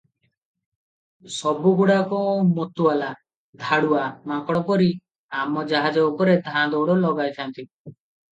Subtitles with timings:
[1.33, 2.21] ସବୁଗୁଡ଼ାକ
[2.53, 3.09] ମତୁଆଲା,
[3.65, 4.89] ଧାଡ଼ୁଆ ମାଙ୍କଡ ପରି
[5.43, 7.69] ଆମ ଜାହାଜ ଉପରେ ଧାଁ ଦଉଡ଼ ଲଗାଇଥାନ୍ତି।